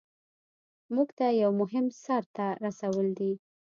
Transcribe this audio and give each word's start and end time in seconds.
مونږ 0.93 1.09
ته 1.17 1.25
یو 1.41 1.51
مهم 1.61 1.85
سر 2.03 2.23
ته 2.35 2.45
رسول 2.65 3.07
دي. 3.19 3.31